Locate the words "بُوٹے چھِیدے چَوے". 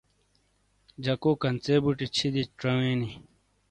1.83-2.91